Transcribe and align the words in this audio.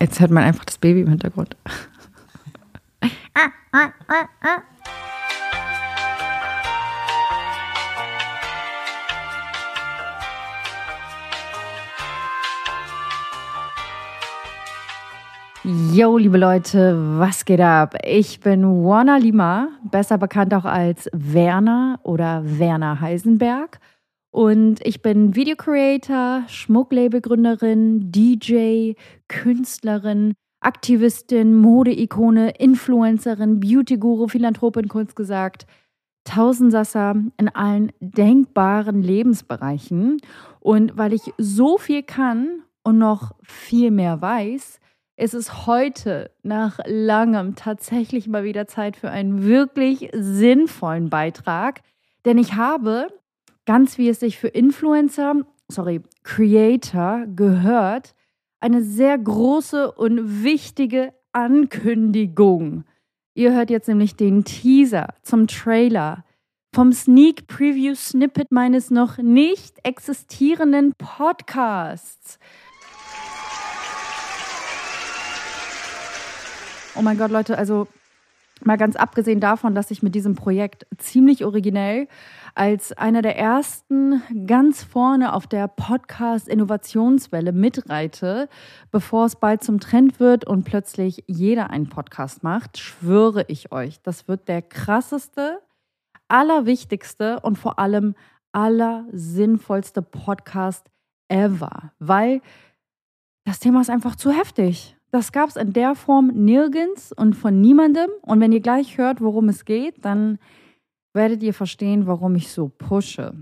Jetzt 0.00 0.20
hört 0.20 0.30
man 0.30 0.44
einfach 0.44 0.64
das 0.64 0.78
Baby 0.78 1.00
im 1.00 1.08
Hintergrund. 1.08 1.56
Yo, 15.92 16.16
liebe 16.16 16.38
Leute, 16.38 16.96
was 17.18 17.44
geht 17.44 17.60
ab? 17.60 17.96
Ich 18.04 18.38
bin 18.38 18.62
Warner 18.84 19.18
Lima, 19.18 19.68
besser 19.82 20.16
bekannt 20.16 20.54
auch 20.54 20.64
als 20.64 21.10
Werner 21.12 21.98
oder 22.04 22.42
Werner 22.44 23.00
Heisenberg. 23.00 23.80
Und 24.36 24.86
ich 24.86 25.00
bin 25.00 25.34
Video 25.34 25.56
Creator, 25.56 26.42
Schmucklabelgründerin, 26.46 28.12
DJ, 28.12 28.92
Künstlerin, 29.28 30.34
Aktivistin, 30.60 31.54
Modeikone, 31.54 32.50
Influencerin, 32.50 33.60
Beauty-Guru, 33.60 34.28
Philanthropin, 34.28 34.88
kurz 34.88 35.14
gesagt. 35.14 35.66
Tausendsasser 36.24 37.14
in 37.38 37.48
allen 37.48 37.92
denkbaren 38.00 39.00
Lebensbereichen. 39.00 40.18
Und 40.60 40.98
weil 40.98 41.14
ich 41.14 41.32
so 41.38 41.78
viel 41.78 42.02
kann 42.02 42.62
und 42.82 42.98
noch 42.98 43.32
viel 43.42 43.90
mehr 43.90 44.20
weiß, 44.20 44.80
ist 45.16 45.32
es 45.32 45.66
heute 45.66 46.30
nach 46.42 46.78
langem 46.84 47.54
tatsächlich 47.54 48.28
mal 48.28 48.44
wieder 48.44 48.66
Zeit 48.66 48.98
für 48.98 49.08
einen 49.08 49.44
wirklich 49.44 50.10
sinnvollen 50.12 51.08
Beitrag. 51.08 51.80
Denn 52.26 52.36
ich 52.36 52.52
habe, 52.52 53.08
ganz 53.66 53.98
wie 53.98 54.08
es 54.08 54.20
sich 54.20 54.38
für 54.38 54.48
Influencer, 54.48 55.34
sorry, 55.68 56.00
Creator 56.22 57.26
gehört, 57.26 58.14
eine 58.60 58.82
sehr 58.82 59.18
große 59.18 59.92
und 59.92 60.42
wichtige 60.42 61.12
Ankündigung. 61.32 62.84
Ihr 63.34 63.52
hört 63.52 63.68
jetzt 63.68 63.88
nämlich 63.88 64.16
den 64.16 64.44
Teaser 64.44 65.08
zum 65.22 65.46
Trailer 65.46 66.24
vom 66.74 66.92
Sneak 66.92 67.46
Preview 67.48 67.94
Snippet 67.94 68.50
meines 68.50 68.90
noch 68.90 69.18
nicht 69.18 69.76
existierenden 69.82 70.94
Podcasts. 70.96 72.38
Oh 76.94 77.02
mein 77.02 77.18
Gott, 77.18 77.30
Leute, 77.30 77.58
also 77.58 77.88
mal 78.64 78.76
ganz 78.76 78.96
abgesehen 78.96 79.40
davon, 79.40 79.74
dass 79.74 79.90
ich 79.90 80.02
mit 80.02 80.14
diesem 80.14 80.34
Projekt 80.34 80.86
ziemlich 80.98 81.44
originell 81.44 82.08
als 82.54 82.92
einer 82.92 83.20
der 83.20 83.36
ersten 83.36 84.22
ganz 84.46 84.82
vorne 84.82 85.34
auf 85.34 85.46
der 85.46 85.68
Podcast-Innovationswelle 85.68 87.52
mitreite, 87.52 88.48
bevor 88.90 89.26
es 89.26 89.36
bald 89.36 89.62
zum 89.62 89.78
Trend 89.78 90.20
wird 90.20 90.46
und 90.46 90.64
plötzlich 90.64 91.24
jeder 91.26 91.70
einen 91.70 91.88
Podcast 91.88 92.42
macht, 92.42 92.78
schwöre 92.78 93.44
ich 93.48 93.72
euch, 93.72 94.00
das 94.02 94.26
wird 94.26 94.48
der 94.48 94.62
krasseste, 94.62 95.60
allerwichtigste 96.28 97.40
und 97.40 97.56
vor 97.58 97.78
allem 97.78 98.14
allersinnvollste 98.52 100.00
Podcast 100.00 100.90
ever, 101.28 101.92
weil 101.98 102.40
das 103.44 103.60
Thema 103.60 103.80
ist 103.80 103.90
einfach 103.90 104.16
zu 104.16 104.30
heftig. 104.30 104.95
Das 105.16 105.32
gab 105.32 105.48
es 105.48 105.56
in 105.56 105.72
der 105.72 105.94
Form 105.94 106.26
nirgends 106.26 107.10
und 107.10 107.32
von 107.32 107.58
niemandem. 107.58 108.10
Und 108.20 108.38
wenn 108.38 108.52
ihr 108.52 108.60
gleich 108.60 108.98
hört, 108.98 109.22
worum 109.22 109.48
es 109.48 109.64
geht, 109.64 110.04
dann 110.04 110.38
werdet 111.14 111.42
ihr 111.42 111.54
verstehen, 111.54 112.06
warum 112.06 112.34
ich 112.34 112.52
so 112.52 112.68
pushe. 112.68 113.32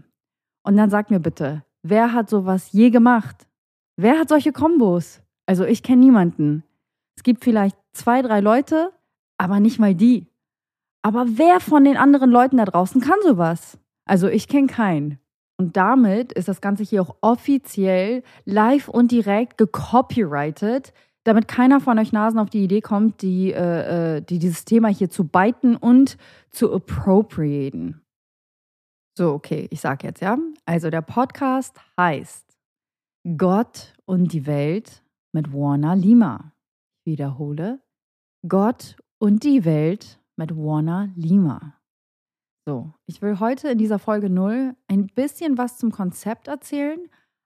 Und 0.63 0.77
dann 0.77 0.89
sagt 0.89 1.11
mir 1.11 1.19
bitte, 1.19 1.65
wer 1.83 2.13
hat 2.13 2.31
sowas 2.31 2.71
je 2.71 2.91
gemacht? 2.91 3.49
Wer 3.97 4.21
hat 4.21 4.29
solche 4.29 4.53
Kombos? 4.53 5.21
Also 5.47 5.65
ich 5.65 5.83
kenne 5.83 6.05
niemanden. 6.05 6.63
Es 7.17 7.25
gibt 7.25 7.43
vielleicht 7.43 7.77
zwei, 7.93 8.23
drei 8.23 8.39
Leute, 8.39 8.93
aber 9.37 9.59
nicht 9.59 9.81
mal 9.81 9.97
die. 9.97 10.29
Aber 11.03 11.25
wer 11.27 11.59
von 11.59 11.83
den 11.83 11.97
anderen 11.97 12.31
Leuten 12.31 12.59
da 12.59 12.67
draußen 12.67 13.01
kann 13.01 13.19
sowas? 13.25 13.81
Also 14.05 14.29
ich 14.29 14.47
kenne 14.47 14.69
keinen. 14.69 15.19
Und 15.57 15.77
damit 15.77 16.33
ist 16.35 16.47
das 16.47 16.61
Ganze 16.61 16.85
hier 16.85 17.03
auch 17.03 17.17
offiziell 17.21 18.23
live 18.45 18.89
und 18.89 19.11
direkt 19.11 19.59
gecopyrighted 19.59 20.93
damit 21.25 21.49
keiner 21.49 21.81
von 21.81 21.99
euch 21.99 22.13
Nasen 22.13 22.39
auf 22.39 22.51
die 22.51 22.65
Idee 22.65 22.81
kommt, 22.81 23.23
die, 23.23 23.53
äh, 23.53 24.17
äh, 24.17 24.21
die 24.21 24.39
dieses 24.39 24.65
Thema 24.65 24.89
hier 24.89 25.11
zu 25.11 25.27
beiten 25.27 25.75
und 25.75 26.17
zu 26.53 26.73
appropriaten. 26.73 28.03
So, 29.17 29.33
okay, 29.33 29.67
ich 29.71 29.81
sag 29.81 30.05
jetzt, 30.05 30.21
ja. 30.21 30.39
Also 30.67 30.91
der 30.91 31.03
Podcast 31.03 31.81
heißt 31.99 32.45
Gott 33.37 33.95
und 34.05 34.33
die 34.33 34.47
Welt 34.47 35.03
mit 35.33 35.53
Warner 35.53 35.97
Lima. 35.97 36.53
Ich 37.05 37.13
wiederhole. 37.13 37.81
Gott 38.47 38.97
und 39.19 39.45
die 39.45 39.65
Welt 39.65 40.21
mit 40.37 40.55
Warner 40.57 41.11
Lima. 41.17 41.81
So, 42.67 42.93
ich 43.07 43.23
will 43.23 43.41
heute 43.41 43.69
in 43.69 43.79
dieser 43.79 43.99
Folge 43.99 44.31
0 44.31 44.75
ein 44.89 45.07
bisschen 45.07 45.59
was 45.59 45.79
zum 45.79 45.91
Konzept 45.91 46.49
erzählen 46.49 46.99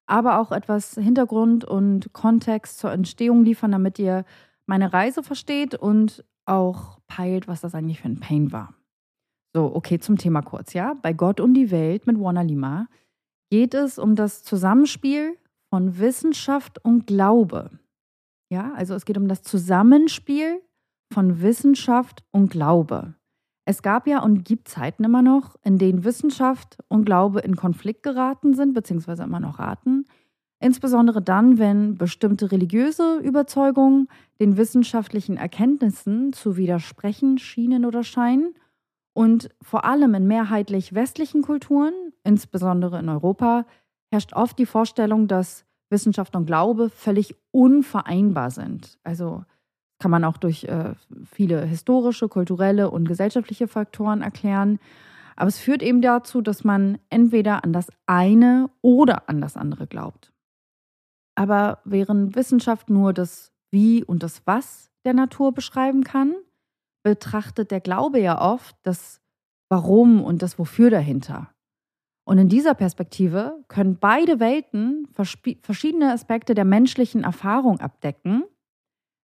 aber 0.09 0.39
auch 0.39 0.53
etwas 0.53 0.95
Hintergrund 0.95 1.65
und 1.65 2.13
Kontext 2.13 2.79
zur 2.79 2.93
Entstehung 2.93 3.45
liefern, 3.45 3.73
damit 3.73 3.99
ihr 3.99 4.25
meine 4.67 4.93
Reise 4.93 5.23
versteht 5.23 5.75
und 5.75 6.25
auch 6.47 6.99
peilt, 7.07 7.47
was 7.47 7.61
das 7.61 7.75
eigentlich 7.75 8.01
für 8.01 8.09
ein 8.09 8.21
Pain 8.21 8.53
war. 8.53 8.75
So, 9.55 9.75
okay, 9.75 9.99
zum 9.99 10.19
Thema 10.19 10.43
kurz, 10.43 10.73
ja. 10.73 10.95
Bei 11.03 11.13
Gott 11.13 11.41
und 11.41 11.55
die 11.55 11.71
Welt 11.71 12.07
mit 12.07 12.19
Warner 12.19 12.45
Lima 12.45 12.89
geht 13.51 13.75
es 13.75 13.99
um 13.99 14.15
das 14.15 14.43
Zusammenspiel 14.43 15.37
von 15.71 15.99
Wissenschaft 15.99 16.85
und 16.85 17.07
Glaube. 17.07 17.71
Ja, 18.51 18.73
also 18.75 18.95
es 18.95 19.05
geht 19.05 19.19
um 19.19 19.29
das 19.29 19.43
Zusammenspiel 19.43 20.63
von 21.13 21.43
Wissenschaft 21.43 22.25
und 22.31 22.51
Glaube. 22.51 23.15
Es 23.69 23.83
gab 23.83 24.07
ja 24.07 24.23
und 24.23 24.47
gibt 24.47 24.67
Zeiten 24.69 25.05
immer 25.05 25.21
noch, 25.21 25.57
in 25.63 25.77
denen 25.77 26.03
Wissenschaft 26.03 26.79
und 26.89 27.05
Glaube 27.05 27.41
in 27.41 27.55
Konflikt 27.55 28.03
geraten 28.03 28.55
sind, 28.55 28.73
beziehungsweise 28.73 29.25
immer 29.25 29.41
noch 29.41 29.59
raten. 29.59 30.07
Insbesondere 30.59 31.21
dann, 31.21 31.59
wenn 31.59 31.99
bestimmte 31.99 32.51
religiöse 32.51 33.19
Überzeugungen 33.19 34.09
den 34.41 34.57
wissenschaftlichen 34.57 35.37
Erkenntnissen 35.37 36.33
zu 36.33 36.57
widersprechen 36.57 37.37
schienen 37.37 37.85
oder 37.85 38.05
scheinen. 38.05 38.55
Und 39.13 39.51
vor 39.61 39.85
allem 39.85 40.15
in 40.15 40.27
mehrheitlich 40.27 40.95
westlichen 40.95 41.43
Kulturen, 41.43 41.93
insbesondere 42.25 42.99
in 42.99 43.11
Europa, 43.11 43.67
herrscht 44.11 44.33
oft 44.33 44.59
die 44.59 44.65
Vorstellung, 44.65 45.29
dass 45.29 45.67
Wissenschaft 45.91 46.35
und 46.37 46.47
Glaube 46.47 46.89
völlig 46.89 47.37
unvereinbar 47.51 48.51
sind. 48.51 48.99
Also 49.05 49.45
kann 49.99 50.11
man 50.11 50.25
auch 50.25 50.37
durch 50.37 50.65
äh, 50.65 50.95
viele 51.25 51.65
historische, 51.65 52.29
kulturelle 52.29 52.91
und 52.91 53.07
gesellschaftliche 53.07 53.69
Faktoren 53.69 54.23
erklären. 54.23 54.79
Aber 55.37 55.49
es 55.49 55.59
führt 55.59 55.83
eben 55.83 56.03
dazu, 56.03 56.41
dass 56.41 56.65
man 56.65 56.99
entweder 57.11 57.65
an 57.65 57.73
das 57.73 57.89
eine 58.07 58.71
oder 58.81 59.29
an 59.29 59.41
das 59.41 59.57
andere 59.57 59.87
glaubt. 59.87 60.33
Aber 61.35 61.79
während 61.85 62.35
Wissenschaft 62.35 62.91
nur 62.91 63.13
das 63.13 63.53
Wie 63.71 64.03
und 64.03 64.23
das 64.23 64.43
Was 64.47 64.91
der 65.05 65.15
Natur 65.15 65.53
beschreiben 65.53 66.03
kann, 66.03 66.35
betrachtet 67.05 67.71
der 67.71 67.81
Glaube 67.81 68.21
ja 68.21 68.41
oft 68.41 68.77
das 68.83 69.21
Warum 69.69 70.23
und 70.25 70.43
das 70.43 70.59
Wofür 70.59 70.91
dahinter. 70.91 71.51
Und 72.25 72.39
in 72.39 72.49
dieser 72.49 72.75
Perspektive 72.75 73.65
können 73.69 73.97
beide 73.99 74.41
Welten 74.41 75.09
verschiedene 75.13 76.13
Aspekte 76.13 76.55
der 76.55 76.65
menschlichen 76.65 77.25
Erfahrung 77.25 77.81
abdecken 77.81 78.45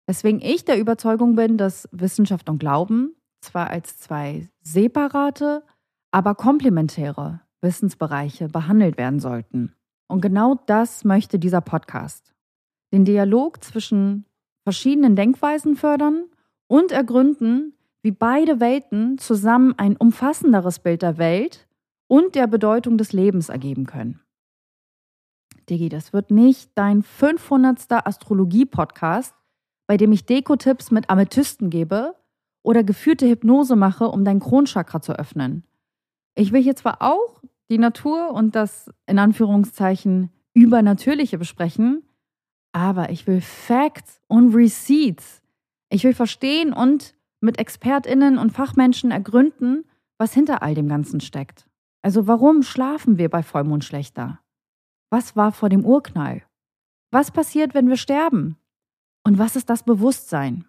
Weswegen 0.06 0.40
ich 0.40 0.64
der 0.64 0.78
Überzeugung 0.78 1.36
bin, 1.36 1.56
dass 1.56 1.88
Wissenschaft 1.92 2.48
und 2.48 2.58
Glauben 2.58 3.14
zwar 3.40 3.70
als 3.70 3.98
zwei 3.98 4.48
separate, 4.62 5.64
aber 6.10 6.34
komplementäre 6.34 7.40
Wissensbereiche 7.60 8.48
behandelt 8.48 8.98
werden 8.98 9.20
sollten. 9.20 9.74
Und 10.08 10.20
genau 10.20 10.60
das 10.66 11.04
möchte 11.04 11.38
dieser 11.38 11.60
Podcast. 11.60 12.34
Den 12.92 13.04
Dialog 13.04 13.62
zwischen 13.64 14.26
verschiedenen 14.64 15.16
Denkweisen 15.16 15.76
fördern 15.76 16.26
und 16.68 16.92
ergründen, 16.92 17.74
wie 18.02 18.10
beide 18.10 18.60
Welten 18.60 19.18
zusammen 19.18 19.74
ein 19.78 19.96
umfassenderes 19.96 20.80
Bild 20.80 21.02
der 21.02 21.18
Welt 21.18 21.68
und 22.08 22.34
der 22.34 22.46
Bedeutung 22.46 22.98
des 22.98 23.12
Lebens 23.12 23.48
ergeben 23.48 23.86
können. 23.86 24.20
Digi, 25.70 25.88
das 25.88 26.12
wird 26.12 26.30
nicht 26.30 26.70
dein 26.74 27.02
500. 27.02 27.90
Astrologie-Podcast, 27.90 29.34
bei 29.92 29.98
dem 29.98 30.10
ich 30.10 30.24
Deko-Tipps 30.24 30.90
mit 30.90 31.10
Amethysten 31.10 31.68
gebe 31.68 32.14
oder 32.62 32.82
geführte 32.82 33.28
Hypnose 33.28 33.76
mache, 33.76 34.08
um 34.08 34.24
dein 34.24 34.40
Kronchakra 34.40 35.02
zu 35.02 35.12
öffnen. 35.18 35.64
Ich 36.34 36.50
will 36.50 36.62
hier 36.62 36.76
zwar 36.76 37.02
auch 37.02 37.42
die 37.68 37.76
Natur 37.76 38.30
und 38.30 38.56
das 38.56 38.90
in 39.06 39.18
Anführungszeichen 39.18 40.30
Übernatürliche 40.54 41.36
besprechen, 41.36 42.08
aber 42.72 43.10
ich 43.10 43.26
will 43.26 43.42
Facts 43.42 44.22
und 44.28 44.54
Receipts. 44.54 45.42
Ich 45.90 46.04
will 46.04 46.14
verstehen 46.14 46.72
und 46.72 47.14
mit 47.42 47.58
ExpertInnen 47.58 48.38
und 48.38 48.50
Fachmenschen 48.50 49.10
ergründen, 49.10 49.84
was 50.16 50.32
hinter 50.32 50.62
all 50.62 50.74
dem 50.74 50.88
Ganzen 50.88 51.20
steckt. 51.20 51.68
Also 52.00 52.26
warum 52.26 52.62
schlafen 52.62 53.18
wir 53.18 53.28
bei 53.28 53.42
Vollmond 53.42 53.84
schlechter? 53.84 54.40
Was 55.10 55.36
war 55.36 55.52
vor 55.52 55.68
dem 55.68 55.84
Urknall? 55.84 56.40
Was 57.10 57.30
passiert, 57.30 57.74
wenn 57.74 57.90
wir 57.90 57.98
sterben? 57.98 58.56
Und 59.24 59.38
was 59.38 59.56
ist 59.56 59.70
das 59.70 59.84
Bewusstsein? 59.84 60.66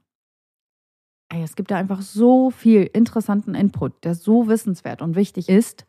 Es 1.29 1.55
gibt 1.55 1.71
da 1.71 1.77
einfach 1.77 2.01
so 2.01 2.51
viel 2.51 2.83
interessanten 2.83 3.55
Input, 3.55 4.03
der 4.03 4.13
so 4.13 4.47
wissenswert 4.47 5.01
und 5.01 5.15
wichtig 5.15 5.49
ist, 5.49 5.85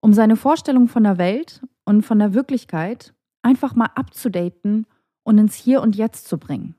um 0.00 0.12
seine 0.12 0.36
Vorstellung 0.36 0.88
von 0.88 1.04
der 1.04 1.18
Welt 1.18 1.62
und 1.84 2.02
von 2.02 2.18
der 2.18 2.34
Wirklichkeit 2.34 3.14
einfach 3.42 3.74
mal 3.74 3.90
abzudaten 3.94 4.86
und 5.22 5.38
ins 5.38 5.54
Hier 5.54 5.80
und 5.80 5.94
Jetzt 5.96 6.26
zu 6.26 6.38
bringen. 6.38 6.74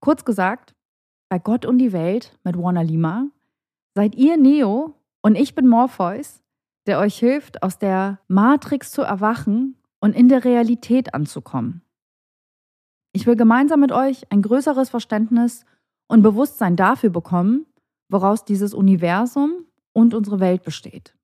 Kurz 0.00 0.24
gesagt, 0.24 0.74
bei 1.30 1.38
Gott 1.38 1.64
und 1.64 1.78
die 1.78 1.92
Welt 1.92 2.38
mit 2.44 2.58
Warner 2.58 2.84
Lima 2.84 3.28
seid 3.94 4.14
ihr 4.14 4.36
Neo 4.36 4.94
und 5.22 5.36
ich 5.36 5.54
bin 5.54 5.66
Morpheus, 5.66 6.42
der 6.86 6.98
euch 6.98 7.18
hilft, 7.18 7.62
aus 7.62 7.78
der 7.78 8.20
Matrix 8.28 8.90
zu 8.90 9.02
erwachen 9.02 9.76
und 10.00 10.14
in 10.14 10.28
der 10.28 10.44
Realität 10.44 11.14
anzukommen. 11.14 11.80
Ich 13.16 13.28
will 13.28 13.36
gemeinsam 13.36 13.78
mit 13.78 13.92
euch 13.92 14.30
ein 14.32 14.42
größeres 14.42 14.90
Verständnis 14.90 15.64
und 16.08 16.22
Bewusstsein 16.22 16.74
dafür 16.74 17.10
bekommen, 17.10 17.64
woraus 18.08 18.44
dieses 18.44 18.74
Universum 18.74 19.52
und 19.92 20.14
unsere 20.14 20.40
Welt 20.40 20.64
besteht. 20.64 21.14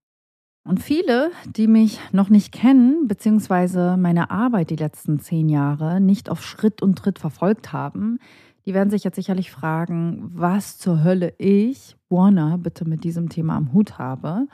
Und 0.62 0.78
viele, 0.80 1.32
die 1.46 1.66
mich 1.66 1.98
noch 2.12 2.28
nicht 2.28 2.52
kennen, 2.52 3.08
beziehungsweise 3.08 3.96
meine 3.96 4.30
Arbeit 4.30 4.70
die 4.70 4.76
letzten 4.76 5.18
zehn 5.18 5.48
Jahre 5.48 6.00
nicht 6.00 6.30
auf 6.30 6.44
Schritt 6.44 6.80
und 6.80 6.96
Tritt 6.96 7.18
verfolgt 7.18 7.72
haben, 7.72 8.20
die 8.66 8.72
werden 8.72 8.90
sich 8.90 9.02
jetzt 9.02 9.16
sicherlich 9.16 9.50
fragen, 9.50 10.30
was 10.32 10.78
zur 10.78 11.02
Hölle 11.02 11.34
ich, 11.38 11.96
Warner, 12.08 12.56
bitte 12.56 12.84
mit 12.84 13.02
diesem 13.02 13.30
Thema 13.30 13.56
am 13.56 13.72
Hut 13.72 13.98
habe. 13.98 14.46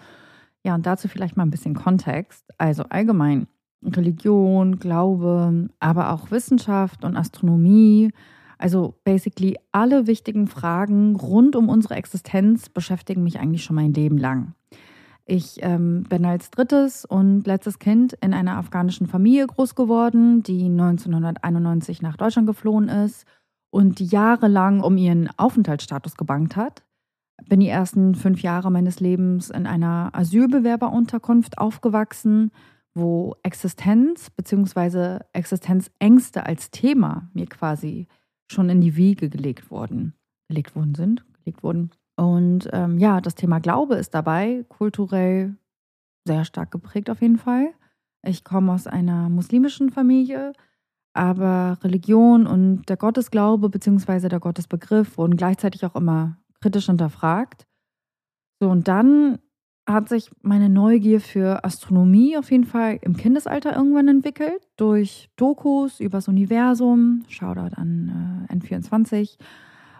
Ja, 0.65 0.75
und 0.75 0.87
dazu 0.87 1.07
vielleicht 1.07 1.37
mal 1.37 1.43
ein 1.43 1.51
bisschen 1.51 1.75
Kontext. 1.75 2.47
Also 2.57 2.85
allgemein 2.85 3.47
Religion, 3.95 4.79
Glaube, 4.79 5.69
aber 5.79 6.13
auch 6.13 6.31
Wissenschaft 6.31 7.05
und 7.05 7.17
Astronomie. 7.17 8.11
Also 8.59 8.95
basically 9.05 9.57
alle 9.73 10.07
wichtigen 10.07 10.47
Fragen 10.47 11.17
rund 11.17 11.57
um 11.57 11.69
unsere 11.69 11.95
Existenz 11.95 12.69
beschäftigen 12.69 13.23
mich 13.23 13.39
eigentlich 13.39 13.65
schon 13.65 13.77
mein 13.77 13.93
Leben 13.93 14.19
lang. 14.19 14.55
Ich 15.29 15.59
ähm, 15.61 16.05
bin 16.05 16.25
als 16.25 16.53
drittes 16.53 17.05
und 17.05 17.47
letztes 17.47 17.81
Kind 17.81 18.13
in 18.21 18.33
einer 18.33 18.57
afghanischen 18.57 19.09
Familie 19.09 19.49
groß 19.49 19.75
geworden, 19.75 20.45
die 20.45 20.67
1991 20.67 22.01
nach 22.01 22.17
Deutschland 22.17 22.47
geflohen 22.47 22.89
ist 22.89 23.27
und 23.71 23.99
jahrelang 24.01 24.81
um 24.81 24.97
ihren 24.97 25.29
Aufenthaltsstatus 25.37 26.17
gebankt 26.17 26.55
hat. 26.55 26.85
Bin 27.49 27.59
die 27.61 27.69
ersten 27.69 28.15
fünf 28.15 28.41
Jahre 28.41 28.71
meines 28.71 29.01
Lebens 29.01 29.51
in 29.51 29.67
einer 29.67 30.11
Asylbewerberunterkunft 30.13 31.59
aufgewachsen, 31.59 32.53
wo 32.97 33.37
Existenz 33.43 34.31
bzw. 34.31 35.19
Existenzängste 35.35 36.47
als 36.47 36.71
Thema 36.71 37.29
mir 37.35 37.47
quasi 37.47 38.09
schon 38.51 38.71
in 38.71 38.81
die 38.81 38.97
Wiege 38.97 39.29
gelegt 39.29 39.71
wurden, 39.71 40.15
gelegt 40.49 40.75
worden 40.75 40.95
sind, 40.95 41.25
gelegt 41.45 41.63
wurden. 41.63 41.91
Und 42.17 42.69
ähm, 42.73 42.99
ja, 42.99 43.21
das 43.21 43.35
Thema 43.35 43.61
Glaube 43.61 43.97
ist 43.97 44.15
dabei 44.15 44.65
kulturell 44.71 45.57
sehr 46.27 46.45
stark 46.47 46.71
geprägt 46.71 47.11
auf 47.11 47.21
jeden 47.21 47.37
Fall. 47.37 47.75
Ich 48.23 48.45
komme 48.45 48.73
aus 48.73 48.87
einer 48.87 49.29
muslimischen 49.29 49.91
Familie, 49.91 50.55
aber 51.13 51.79
Religion 51.83 52.47
und 52.47 52.89
der 52.89 52.97
Gottesglaube 52.97 53.69
bzw. 53.69 54.29
der 54.29 54.41
Gottesbegriff 54.41 55.19
wurden 55.19 55.37
gleichzeitig 55.37 55.85
auch 55.85 55.95
immer 55.95 56.39
kritisch 56.61 56.87
hinterfragt. 56.87 57.67
So, 58.59 58.71
und 58.71 58.89
dann 58.89 59.39
hat 59.87 60.09
sich 60.09 60.31
meine 60.43 60.69
Neugier 60.69 61.21
für 61.21 61.65
Astronomie 61.65 62.37
auf 62.37 62.51
jeden 62.51 62.65
Fall 62.65 62.99
im 63.03 63.17
Kindesalter 63.17 63.77
irgendwann 63.77 64.09
entwickelt, 64.09 64.61
durch 64.77 65.29
Dokus 65.37 66.01
übers 66.01 66.29
Universum, 66.29 67.23
Shoutout 67.29 67.77
an 67.77 68.47
äh, 68.51 68.55
N24 68.55 69.37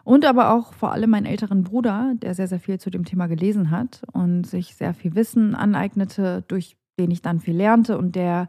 und 0.03 0.25
aber 0.25 0.53
auch 0.53 0.73
vor 0.73 0.93
allem 0.93 1.11
meinen 1.11 1.27
älteren 1.27 1.63
Bruder, 1.63 2.15
der 2.17 2.35
sehr, 2.35 2.49
sehr 2.49 2.61
viel 2.61 2.79
zu 2.79 2.91
dem 2.91 3.05
Thema 3.05 3.27
gelesen 3.29 3.71
hat 3.71 4.03
und 4.13 4.47
sich 4.47 4.75
sehr 4.75 4.93
viel 4.93 5.15
Wissen 5.15 5.55
aneignete, 5.55 6.45
durch 6.49 6.77
den 6.99 7.11
ich 7.11 7.23
dann 7.23 7.41
viel 7.41 7.57
lernte 7.57 7.97
und 7.97 8.17
der 8.17 8.49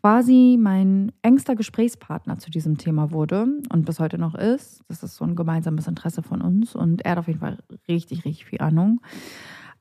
quasi 0.00 0.58
mein 0.60 1.12
engster 1.22 1.54
Gesprächspartner 1.54 2.38
zu 2.38 2.50
diesem 2.50 2.76
Thema 2.76 3.12
wurde 3.12 3.46
und 3.72 3.84
bis 3.84 4.00
heute 4.00 4.18
noch 4.18 4.34
ist. 4.34 4.82
Das 4.88 5.04
ist 5.04 5.14
so 5.14 5.24
ein 5.24 5.36
gemeinsames 5.36 5.86
Interesse 5.86 6.22
von 6.22 6.42
uns 6.42 6.74
und 6.74 7.04
er 7.04 7.12
hat 7.12 7.18
auf 7.18 7.28
jeden 7.28 7.38
Fall 7.38 7.58
richtig, 7.88 8.24
richtig 8.24 8.46
viel 8.46 8.60
Ahnung 8.60 9.00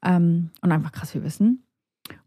ähm, 0.03 0.51
und 0.61 0.71
einfach 0.71 0.91
krass 0.91 1.11
viel 1.11 1.23
Wissen. 1.23 1.63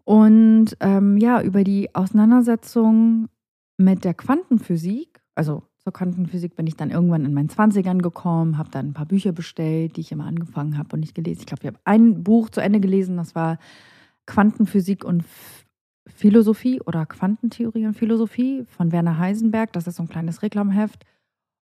Und 0.05 0.77
ähm, 0.81 1.17
ja, 1.17 1.43
über 1.43 1.65
die 1.65 1.95
Auseinandersetzung 1.95 3.29
mit 3.77 4.05
der 4.05 4.15
Quantenphysik, 4.15 5.21
also 5.35 5.63
zur 5.79 5.93
Quantenphysik 5.93 6.57
bin 6.57 6.67
ich 6.67 6.77
dann 6.77 6.91
irgendwann 6.91 7.25
in 7.25 7.35
meinen 7.35 7.49
20ern 7.49 7.99
gekommen, 7.99 8.57
habe 8.57 8.71
dann 8.71 8.89
ein 8.89 8.95
paar 8.95 9.07
Bücher 9.07 9.33
bestellt, 9.33 9.97
die 9.97 10.01
ich 10.01 10.13
immer 10.13 10.27
angefangen 10.27 10.79
habe 10.79 10.91
und 10.95 11.01
nicht 11.01 11.15
gelesen. 11.15 11.41
Ich 11.41 11.47
glaube, 11.47 11.63
ich 11.63 11.67
habe 11.67 11.81
ein 11.85 12.23
Buch 12.23 12.49
zu 12.49 12.61
Ende 12.61 12.81
gelesen, 12.81 13.17
das 13.17 13.35
war 13.35 13.59
Quantenphysik 14.27 15.05
und 15.05 15.25
Philosophie 16.07 16.81
oder 16.81 17.07
Quantentheorie 17.07 17.87
und 17.87 17.95
Philosophie 17.95 18.65
von 18.65 18.93
Werner 18.93 19.19
Heisenberg. 19.19 19.73
Das 19.73 19.87
ist 19.87 19.97
so 19.97 20.03
ein 20.03 20.09
kleines 20.09 20.43
Reklamheft. 20.43 21.05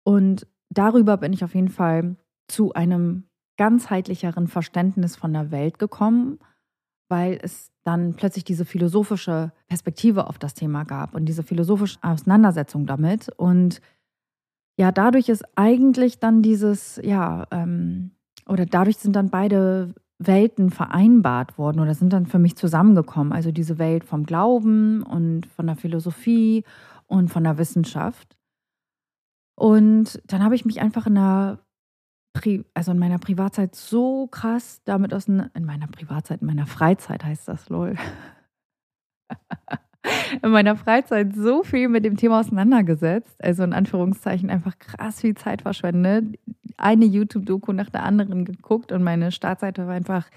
Und 0.05 0.47
darüber 0.71 1.17
bin 1.17 1.33
ich 1.33 1.45
auf 1.45 1.55
jeden 1.55 1.69
Fall 1.69 2.17
zu 2.49 2.73
einem 2.73 3.25
ganzheitlicheren 3.59 4.49
Verständnis 4.49 5.17
von 5.17 5.35
der 5.35 5.51
Welt 5.51 5.79
gekommen, 5.79 6.39
weil 7.09 7.39
es 7.43 7.71
dann 7.85 8.15
plötzlich 8.15 8.45
diese 8.45 8.65
philosophische 8.65 9.53
Perspektive 9.67 10.29
auf 10.29 10.39
das 10.39 10.55
Thema 10.55 10.85
gab 10.85 11.15
und 11.15 11.27
diese 11.27 11.43
philosophische 11.43 11.99
Auseinandersetzung 12.03 12.87
damit. 12.87 13.29
Und 13.37 13.81
ja, 14.79 14.93
dadurch 14.93 15.29
ist 15.29 15.45
eigentlich 15.57 16.19
dann 16.19 16.41
dieses, 16.41 17.01
ja, 17.03 17.47
ähm, 17.51 18.13
oder 18.47 18.65
dadurch 18.65 18.99
sind 18.99 19.17
dann 19.17 19.31
beide 19.31 19.95
Welten 20.19 20.71
vereinbart 20.71 21.59
worden 21.59 21.81
oder 21.81 21.95
sind 21.95 22.13
dann 22.13 22.27
für 22.27 22.39
mich 22.39 22.57
zusammengekommen. 22.57 23.33
Also 23.33 23.53
diese 23.53 23.79
Welt 23.79 24.05
vom 24.05 24.25
Glauben 24.25 25.03
und 25.03 25.47
von 25.47 25.67
der 25.67 25.77
Philosophie 25.77 26.65
und 27.07 27.29
von 27.29 27.45
der 27.45 27.59
Wissenschaft. 27.59 28.37
Und 29.55 30.21
dann 30.27 30.45
habe 30.45 30.55
ich 30.55 30.65
mich 30.65 30.81
einfach 30.81 31.07
in 31.07 31.17
der 31.17 31.59
Pri 32.39 32.65
also 32.73 32.93
in 32.93 32.99
meiner 32.99 33.19
Privatzeit 33.19 33.75
so 33.75 34.29
krass 34.29 34.81
damit 34.85 35.13
aus 35.13 35.27
in 35.27 35.51
meiner 35.61 35.89
Privatzeit, 35.89 36.41
in 36.41 36.47
meiner 36.47 36.67
Freizeit 36.67 37.25
heißt 37.25 37.49
das, 37.49 37.69
lol. 37.69 37.97
in 40.43 40.51
meiner 40.51 40.77
Freizeit 40.77 41.35
so 41.35 41.65
viel 41.65 41.89
mit 41.89 42.05
dem 42.05 42.17
Thema 42.17 42.39
auseinandergesetzt, 42.39 43.43
also 43.43 43.65
in 43.65 43.73
Anführungszeichen 43.73 44.51
einfach 44.51 44.79
krass 44.79 45.21
viel 45.21 45.35
Zeit 45.35 45.63
verschwendet, 45.63 46.39
eine 46.77 47.07
YouTube-Doku 47.07 47.73
nach 47.73 47.91
der 47.91 48.05
anderen 48.05 48.45
geguckt 48.45 48.93
und 48.93 49.03
meine 49.03 49.33
Startseite 49.33 49.89
war 49.89 49.95
einfach 49.95 50.31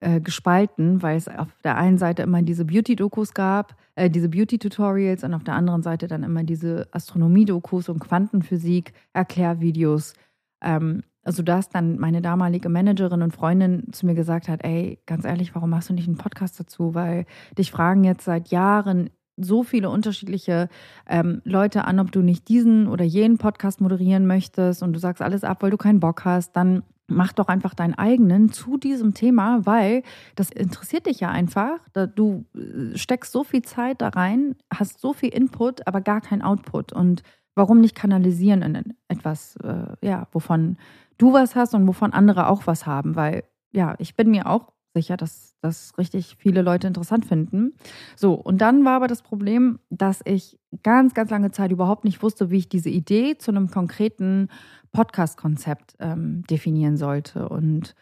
äh, 0.00 0.20
gespalten, 0.20 1.02
weil 1.02 1.16
es 1.16 1.28
auf 1.28 1.56
der 1.62 1.76
einen 1.76 1.98
Seite 1.98 2.22
immer 2.22 2.42
diese 2.42 2.64
Beauty-Dokus 2.64 3.32
gab, 3.32 3.76
äh, 3.94 4.10
diese 4.10 4.28
Beauty-Tutorials 4.28 5.22
und 5.22 5.34
auf 5.34 5.44
der 5.44 5.54
anderen 5.54 5.84
Seite 5.84 6.08
dann 6.08 6.24
immer 6.24 6.42
diese 6.42 6.88
Astronomie-Dokus 6.90 7.88
und 7.88 8.00
Quantenphysik-Erklärvideos. 8.00 10.14
Ähm, 10.60 11.04
also 11.24 11.42
dass 11.42 11.68
dann 11.68 11.98
meine 11.98 12.22
damalige 12.22 12.68
Managerin 12.68 13.22
und 13.22 13.34
Freundin 13.34 13.92
zu 13.92 14.06
mir 14.06 14.14
gesagt 14.14 14.48
hat, 14.48 14.64
ey, 14.64 14.98
ganz 15.06 15.24
ehrlich, 15.24 15.54
warum 15.54 15.70
machst 15.70 15.88
du 15.88 15.94
nicht 15.94 16.06
einen 16.06 16.18
Podcast 16.18 16.58
dazu? 16.60 16.94
Weil 16.94 17.26
dich 17.58 17.70
fragen 17.70 18.04
jetzt 18.04 18.24
seit 18.24 18.48
Jahren 18.48 19.10
so 19.36 19.62
viele 19.62 19.90
unterschiedliche 19.90 20.68
ähm, 21.08 21.42
Leute 21.44 21.84
an, 21.84 21.98
ob 21.98 22.12
du 22.12 22.20
nicht 22.20 22.48
diesen 22.48 22.86
oder 22.86 23.04
jenen 23.04 23.38
Podcast 23.38 23.80
moderieren 23.80 24.26
möchtest 24.26 24.82
und 24.82 24.92
du 24.92 25.00
sagst 25.00 25.22
alles 25.22 25.44
ab, 25.44 25.62
weil 25.62 25.70
du 25.70 25.76
keinen 25.76 26.00
Bock 26.00 26.24
hast, 26.24 26.52
dann 26.52 26.84
mach 27.06 27.32
doch 27.32 27.48
einfach 27.48 27.74
deinen 27.74 27.94
eigenen 27.94 28.50
zu 28.50 28.76
diesem 28.76 29.12
Thema, 29.12 29.66
weil 29.66 30.02
das 30.36 30.50
interessiert 30.50 31.06
dich 31.06 31.20
ja 31.20 31.30
einfach. 31.30 31.78
Du 32.14 32.46
äh, 32.54 32.96
steckst 32.96 33.32
so 33.32 33.44
viel 33.44 33.62
Zeit 33.62 34.00
da 34.00 34.08
rein, 34.08 34.56
hast 34.72 35.00
so 35.00 35.12
viel 35.12 35.30
Input, 35.30 35.86
aber 35.86 36.00
gar 36.00 36.20
kein 36.20 36.42
Output. 36.42 36.92
Und 36.92 37.22
warum 37.54 37.80
nicht 37.80 37.94
kanalisieren 37.94 38.62
in 38.62 38.94
etwas, 39.08 39.56
äh, 39.56 40.06
ja, 40.06 40.28
wovon 40.32 40.76
du 41.18 41.32
was 41.32 41.54
hast 41.54 41.74
und 41.74 41.86
wovon 41.86 42.12
andere 42.12 42.48
auch 42.48 42.66
was 42.66 42.86
haben, 42.86 43.16
weil 43.16 43.44
ja, 43.72 43.94
ich 43.98 44.16
bin 44.16 44.30
mir 44.30 44.46
auch 44.46 44.72
sicher, 44.94 45.16
dass 45.16 45.56
das 45.60 45.92
richtig 45.98 46.36
viele 46.38 46.62
Leute 46.62 46.86
interessant 46.86 47.26
finden. 47.26 47.74
So, 48.16 48.34
und 48.34 48.60
dann 48.60 48.84
war 48.84 48.96
aber 48.96 49.08
das 49.08 49.22
Problem, 49.22 49.80
dass 49.90 50.20
ich 50.24 50.58
ganz, 50.82 51.14
ganz 51.14 51.30
lange 51.30 51.50
Zeit 51.50 51.72
überhaupt 51.72 52.04
nicht 52.04 52.22
wusste, 52.22 52.50
wie 52.50 52.58
ich 52.58 52.68
diese 52.68 52.90
Idee 52.90 53.36
zu 53.36 53.50
einem 53.50 53.70
konkreten 53.70 54.48
Podcast-Konzept 54.92 55.96
ähm, 55.98 56.44
definieren 56.48 56.96
sollte. 56.96 57.48
Und 57.48 57.94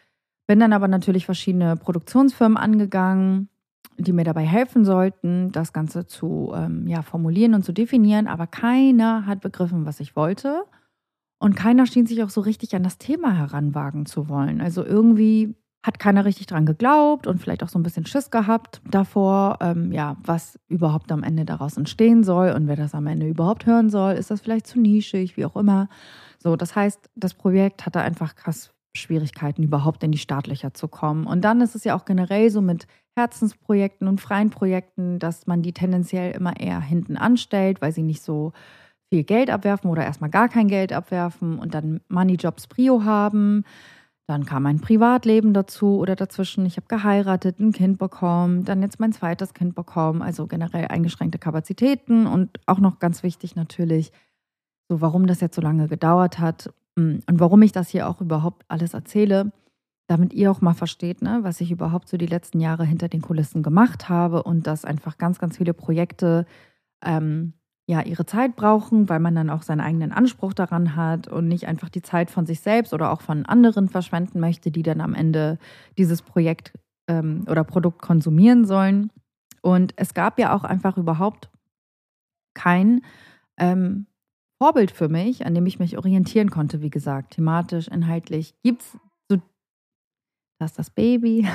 bin 0.45 0.59
dann 0.59 0.73
aber 0.73 0.87
natürlich 0.87 1.25
verschiedene 1.25 1.75
Produktionsfirmen 1.75 2.57
angegangen, 2.57 3.49
die 3.97 4.13
mir 4.13 4.23
dabei 4.23 4.45
helfen 4.45 4.85
sollten, 4.85 5.51
das 5.51 5.73
Ganze 5.73 6.05
zu 6.05 6.53
ähm, 6.55 6.87
ja, 6.87 7.01
formulieren 7.01 7.53
und 7.53 7.63
zu 7.63 7.73
definieren. 7.73 8.27
Aber 8.27 8.47
keiner 8.47 9.25
hat 9.25 9.41
begriffen, 9.41 9.85
was 9.85 9.99
ich 9.99 10.15
wollte. 10.15 10.63
Und 11.43 11.57
keiner 11.57 11.85
schien 11.85 12.05
sich 12.05 12.23
auch 12.23 12.29
so 12.29 12.39
richtig 12.39 12.73
an 12.73 12.83
das 12.83 12.97
Thema 12.97 13.33
heranwagen 13.33 14.05
zu 14.05 14.29
wollen. 14.29 14.61
Also 14.61 14.81
irgendwie 14.81 15.53
hat 15.85 15.99
keiner 15.99 16.23
richtig 16.23 16.47
dran 16.47 16.65
geglaubt 16.65 17.27
und 17.27 17.41
vielleicht 17.41 17.63
auch 17.63 17.67
so 17.67 17.77
ein 17.77 17.83
bisschen 17.83 18.05
Schiss 18.05 18.31
gehabt 18.31 18.81
davor, 18.89 19.57
ähm, 19.59 19.91
ja, 19.91 20.15
was 20.23 20.57
überhaupt 20.69 21.11
am 21.11 21.21
Ende 21.21 21.43
daraus 21.43 21.75
entstehen 21.75 22.23
soll 22.23 22.51
und 22.51 22.69
wer 22.69 22.77
das 22.77 22.95
am 22.95 23.07
Ende 23.07 23.27
überhaupt 23.27 23.65
hören 23.65 23.89
soll. 23.89 24.13
Ist 24.13 24.31
das 24.31 24.39
vielleicht 24.39 24.67
zu 24.67 24.79
nischig, 24.79 25.35
wie 25.35 25.43
auch 25.43 25.57
immer. 25.57 25.89
So, 26.39 26.55
das 26.55 26.77
heißt, 26.77 27.09
das 27.17 27.33
Projekt 27.33 27.85
hatte 27.85 27.99
einfach 27.99 28.35
krass 28.35 28.73
Schwierigkeiten, 28.95 29.63
überhaupt 29.63 30.01
in 30.05 30.13
die 30.13 30.19
Startlöcher 30.19 30.73
zu 30.73 30.87
kommen. 30.87 31.27
Und 31.27 31.41
dann 31.41 31.59
ist 31.59 31.75
es 31.75 31.83
ja 31.83 31.93
auch 31.97 32.05
generell 32.05 32.51
so 32.51 32.61
mit 32.61 32.87
Herzensprojekten 33.17 34.07
und 34.07 34.21
freien 34.21 34.49
Projekten, 34.49 35.19
dass 35.19 35.45
man 35.45 35.61
die 35.61 35.73
tendenziell 35.73 36.31
immer 36.31 36.57
eher 36.57 36.79
hinten 36.79 37.17
anstellt, 37.17 37.81
weil 37.81 37.91
sie 37.91 38.03
nicht 38.03 38.23
so 38.23 38.53
viel 39.13 39.23
Geld 39.23 39.51
abwerfen 39.51 39.91
oder 39.91 40.03
erstmal 40.03 40.31
gar 40.31 40.49
kein 40.49 40.67
Geld 40.67 40.91
abwerfen 40.91 41.59
und 41.59 41.75
dann 41.75 42.01
Moneyjobs 42.09 42.65
Prio 42.65 43.03
haben. 43.03 43.63
Dann 44.25 44.43
kam 44.43 44.63
mein 44.63 44.79
Privatleben 44.79 45.53
dazu 45.53 45.99
oder 45.99 46.15
dazwischen. 46.15 46.65
Ich 46.65 46.77
habe 46.77 46.87
geheiratet, 46.87 47.59
ein 47.59 47.73
Kind 47.73 47.99
bekommen, 47.99 48.63
dann 48.63 48.81
jetzt 48.81 48.99
mein 48.99 49.13
zweites 49.13 49.53
Kind 49.53 49.75
bekommen, 49.75 50.23
also 50.23 50.47
generell 50.47 50.87
eingeschränkte 50.87 51.37
Kapazitäten 51.37 52.25
und 52.25 52.59
auch 52.65 52.79
noch 52.79 52.97
ganz 52.97 53.21
wichtig 53.21 53.55
natürlich, 53.55 54.11
so 54.89 54.99
warum 54.99 55.27
das 55.27 55.41
jetzt 55.41 55.55
so 55.55 55.61
lange 55.61 55.87
gedauert 55.87 56.39
hat 56.39 56.73
mm, 56.95 57.17
und 57.29 57.39
warum 57.39 57.61
ich 57.61 57.71
das 57.71 57.89
hier 57.89 58.09
auch 58.09 58.19
überhaupt 58.19 58.65
alles 58.67 58.95
erzähle, 58.95 59.51
damit 60.07 60.33
ihr 60.33 60.49
auch 60.49 60.61
mal 60.61 60.73
versteht, 60.73 61.21
ne, 61.21 61.41
was 61.43 61.61
ich 61.61 61.69
überhaupt 61.69 62.09
so 62.09 62.17
die 62.17 62.25
letzten 62.25 62.59
Jahre 62.59 62.83
hinter 62.83 63.09
den 63.09 63.21
Kulissen 63.21 63.61
gemacht 63.61 64.09
habe 64.09 64.41
und 64.41 64.65
dass 64.65 64.85
einfach 64.85 65.19
ganz, 65.19 65.37
ganz 65.37 65.57
viele 65.57 65.75
Projekte 65.75 66.47
ähm, 67.05 67.53
ja 67.85 68.01
ihre 68.01 68.25
Zeit 68.25 68.55
brauchen, 68.55 69.09
weil 69.09 69.19
man 69.19 69.35
dann 69.35 69.49
auch 69.49 69.61
seinen 69.61 69.81
eigenen 69.81 70.11
Anspruch 70.11 70.53
daran 70.53 70.95
hat 70.95 71.27
und 71.27 71.47
nicht 71.47 71.67
einfach 71.67 71.89
die 71.89 72.01
Zeit 72.01 72.31
von 72.31 72.45
sich 72.45 72.61
selbst 72.61 72.93
oder 72.93 73.11
auch 73.11 73.21
von 73.21 73.45
anderen 73.45 73.89
verschwenden 73.89 74.39
möchte, 74.39 74.71
die 74.71 74.83
dann 74.83 75.01
am 75.01 75.13
Ende 75.13 75.57
dieses 75.97 76.21
Projekt 76.21 76.73
ähm, 77.07 77.45
oder 77.49 77.63
Produkt 77.63 78.01
konsumieren 78.01 78.65
sollen. 78.65 79.11
Und 79.61 79.93
es 79.97 80.13
gab 80.13 80.39
ja 80.39 80.55
auch 80.55 80.63
einfach 80.63 80.97
überhaupt 80.97 81.49
kein 82.53 83.01
ähm, 83.57 84.07
Vorbild 84.61 84.91
für 84.91 85.09
mich, 85.09 85.45
an 85.45 85.53
dem 85.53 85.65
ich 85.65 85.79
mich 85.79 85.97
orientieren 85.97 86.49
konnte, 86.49 86.81
wie 86.81 86.89
gesagt, 86.89 87.33
thematisch, 87.33 87.89
inhaltlich. 87.89 88.53
Gibt 88.63 88.81
es 88.81 88.97
so, 89.29 89.41
das 90.59 90.71
ist 90.71 90.79
das 90.79 90.89
Baby, 90.89 91.47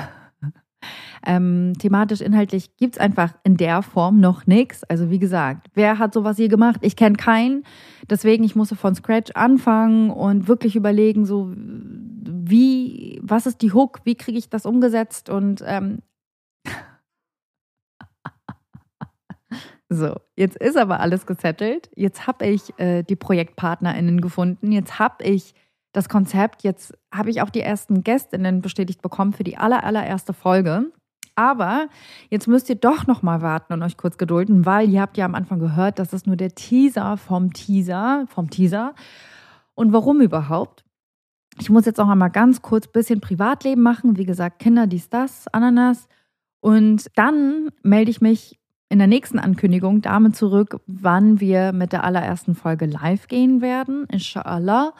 ähm, 1.25 1.73
thematisch, 1.77 2.21
inhaltlich 2.21 2.75
gibt 2.77 2.95
es 2.95 2.99
einfach 2.99 3.33
in 3.43 3.57
der 3.57 3.81
Form 3.81 4.19
noch 4.19 4.47
nichts. 4.47 4.83
Also 4.85 5.09
wie 5.09 5.19
gesagt, 5.19 5.67
wer 5.73 5.99
hat 5.99 6.13
sowas 6.13 6.37
je 6.37 6.47
gemacht? 6.47 6.79
Ich 6.81 6.95
kenne 6.95 7.17
keinen. 7.17 7.63
Deswegen, 8.09 8.43
ich 8.43 8.55
musste 8.55 8.75
von 8.75 8.95
Scratch 8.95 9.31
anfangen 9.35 10.09
und 10.09 10.47
wirklich 10.47 10.75
überlegen, 10.75 11.25
so 11.25 11.53
wie, 11.55 13.19
was 13.23 13.45
ist 13.45 13.61
die 13.61 13.73
Hook, 13.73 13.99
wie 14.03 14.15
kriege 14.15 14.37
ich 14.37 14.49
das 14.49 14.65
umgesetzt 14.65 15.29
und 15.29 15.63
ähm, 15.65 15.99
So, 19.91 20.15
jetzt 20.35 20.55
ist 20.57 20.77
aber 20.77 20.99
alles 20.99 21.25
gesettelt. 21.25 21.89
Jetzt 21.95 22.27
habe 22.27 22.45
ich 22.45 22.77
äh, 22.79 23.01
die 23.01 23.15
ProjektpartnerInnen 23.15 24.21
gefunden. 24.21 24.71
Jetzt 24.71 24.99
habe 24.99 25.23
ich 25.23 25.55
das 25.93 26.09
Konzept. 26.09 26.63
Jetzt 26.63 26.93
habe 27.11 27.31
ich 27.31 27.41
auch 27.41 27.49
die 27.49 27.61
ersten 27.61 28.03
Gästinnen 28.03 28.61
bestätigt 28.61 29.01
bekommen 29.01 29.33
für 29.33 29.43
die 29.43 29.57
aller, 29.57 29.83
allererste 29.83 30.33
Folge. 30.33 30.91
Aber 31.39 31.87
jetzt 32.29 32.49
müsst 32.49 32.67
ihr 32.67 32.75
doch 32.75 33.07
noch 33.07 33.21
mal 33.21 33.41
warten 33.41 33.71
und 33.71 33.81
euch 33.81 33.95
kurz 33.95 34.17
gedulden, 34.17 34.65
weil 34.65 34.89
ihr 34.89 34.99
habt 34.99 35.15
ja 35.15 35.23
am 35.23 35.35
Anfang 35.35 35.59
gehört, 35.59 35.97
das 35.97 36.11
ist 36.11 36.27
nur 36.27 36.35
der 36.35 36.53
Teaser 36.53 37.15
vom 37.15 37.53
Teaser, 37.53 38.25
vom 38.27 38.49
Teaser. 38.49 38.93
Und 39.73 39.93
warum 39.93 40.19
überhaupt? 40.19 40.83
Ich 41.57 41.69
muss 41.69 41.85
jetzt 41.85 42.01
auch 42.01 42.09
einmal 42.09 42.29
ganz 42.29 42.61
kurz 42.61 42.87
ein 42.87 42.91
bisschen 42.91 43.21
Privatleben 43.21 43.81
machen. 43.81 44.17
Wie 44.17 44.25
gesagt, 44.25 44.59
Kinder, 44.59 44.85
dies, 44.85 45.09
das, 45.09 45.47
Ananas. 45.47 46.09
Und 46.59 47.09
dann 47.15 47.69
melde 47.83 48.11
ich 48.11 48.19
mich 48.19 48.59
in 48.89 48.97
der 48.97 49.07
nächsten 49.07 49.39
Ankündigung 49.39 50.01
damit 50.01 50.35
zurück, 50.35 50.81
wann 50.87 51.39
wir 51.39 51.71
mit 51.71 51.93
der 51.93 52.03
allerersten 52.03 52.53
Folge 52.53 52.85
live 52.85 53.29
gehen 53.29 53.61
werden. 53.61 54.05
Inshallah 54.11 54.91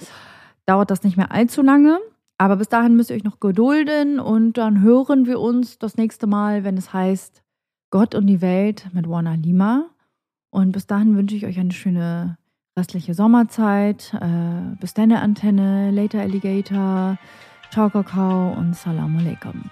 dauert 0.65 0.89
das 0.89 1.03
nicht 1.03 1.17
mehr 1.17 1.33
allzu 1.33 1.61
lange. 1.61 1.99
Aber 2.39 2.55
bis 2.55 2.69
dahin 2.69 2.95
müsst 2.95 3.09
ihr 3.09 3.17
euch 3.17 3.25
noch 3.25 3.41
gedulden 3.41 4.17
und 4.17 4.53
dann 4.53 4.81
hören 4.81 5.27
wir 5.27 5.41
uns 5.41 5.77
das 5.77 5.97
nächste 5.97 6.25
Mal, 6.25 6.63
wenn 6.63 6.77
es 6.77 6.93
heißt 6.93 7.43
Gott 7.91 8.15
und 8.15 8.27
die 8.27 8.41
Welt 8.41 8.87
mit 8.93 9.09
Warner 9.09 9.35
Lima. 9.35 9.89
Und 10.49 10.71
bis 10.71 10.87
dahin 10.87 11.17
wünsche 11.17 11.35
ich 11.35 11.45
euch 11.45 11.59
eine 11.59 11.73
schöne 11.73 12.37
restliche 12.77 13.13
Sommerzeit. 13.13 14.13
Äh, 14.13 14.75
bis 14.79 14.93
dann, 14.93 15.11
Antenne, 15.11 15.91
Later 15.91 16.21
Alligator, 16.21 17.17
Ciao 17.71 17.89
Kakao 17.89 18.53
und 18.53 18.73
Salam 18.73 19.17
Alaikum. 19.17 19.69